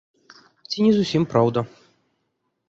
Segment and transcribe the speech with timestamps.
[0.71, 1.65] Ці не зусім праўда.